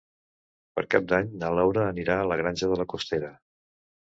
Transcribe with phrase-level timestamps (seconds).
[0.79, 3.31] Per Cap d'Any na Laura anirà a la Granja de la Costera.